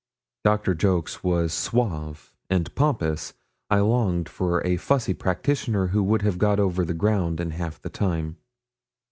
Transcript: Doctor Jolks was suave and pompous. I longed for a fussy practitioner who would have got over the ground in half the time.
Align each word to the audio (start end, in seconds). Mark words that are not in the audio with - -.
Doctor 0.43 0.73
Jolks 0.73 1.23
was 1.23 1.53
suave 1.53 2.33
and 2.49 2.73
pompous. 2.73 3.35
I 3.69 3.81
longed 3.81 4.29
for 4.29 4.65
a 4.65 4.77
fussy 4.77 5.13
practitioner 5.13 5.89
who 5.89 6.01
would 6.01 6.23
have 6.23 6.39
got 6.39 6.59
over 6.59 6.83
the 6.83 6.95
ground 6.95 7.39
in 7.39 7.51
half 7.51 7.79
the 7.79 7.91
time. 7.91 8.37